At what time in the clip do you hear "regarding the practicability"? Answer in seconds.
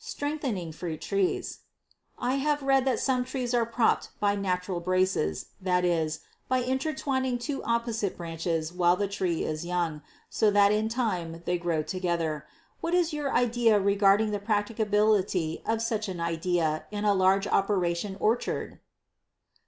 13.78-15.62